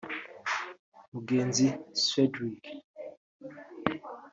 Mugenzi 1.11 1.65
Cedrick 2.05 2.63